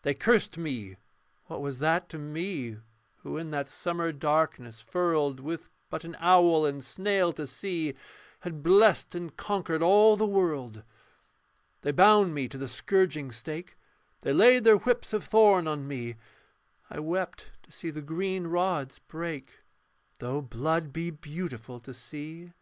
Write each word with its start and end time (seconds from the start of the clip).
They 0.00 0.14
cursed 0.14 0.56
me: 0.56 0.96
what 1.44 1.60
was 1.60 1.78
that 1.80 2.08
to 2.08 2.18
me 2.18 2.78
Who 3.18 3.36
in 3.36 3.50
that 3.50 3.68
summer 3.68 4.10
darkness 4.10 4.80
furled, 4.80 5.40
With 5.40 5.68
but 5.90 6.04
an 6.04 6.16
owl 6.20 6.64
and 6.64 6.82
snail 6.82 7.34
to 7.34 7.46
see, 7.46 7.92
Had 8.40 8.62
blessed 8.62 9.14
and 9.14 9.36
conquered 9.36 9.82
all 9.82 10.16
the 10.16 10.24
world? 10.26 10.84
They 11.82 11.92
bound 11.92 12.32
me 12.32 12.48
to 12.48 12.56
the 12.56 12.66
scourging 12.66 13.30
stake, 13.30 13.76
They 14.22 14.32
laid 14.32 14.64
their 14.64 14.78
whips 14.78 15.12
of 15.12 15.22
thorn 15.22 15.68
on 15.68 15.86
me; 15.86 16.16
I 16.88 16.98
wept 17.00 17.52
to 17.64 17.70
see 17.70 17.90
the 17.90 18.00
green 18.00 18.46
rods 18.46 19.00
break, 19.00 19.58
Though 20.18 20.40
blood 20.40 20.94
be 20.94 21.10
beautiful 21.10 21.78
to 21.80 21.92
see. 21.92 22.52